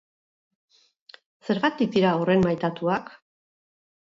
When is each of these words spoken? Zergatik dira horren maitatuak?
Zergatik 1.49 1.93
dira 1.97 2.15
horren 2.21 2.43
maitatuak? 2.47 3.15